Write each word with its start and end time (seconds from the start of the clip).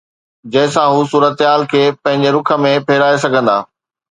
جنهن 0.51 0.71
سان 0.75 0.87
هو 0.95 1.03
صورتحال 1.11 1.67
کي 1.73 1.83
پنهنجي 2.05 2.31
رخ 2.37 2.49
۾ 2.65 2.73
ڦيرائي 2.89 3.25
سگهندا. 3.27 3.59